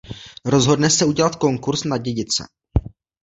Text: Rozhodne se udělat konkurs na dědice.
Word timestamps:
Rozhodne 0.45 0.89
se 0.89 1.05
udělat 1.05 1.35
konkurs 1.35 1.83
na 1.83 1.97
dědice. 1.97 2.43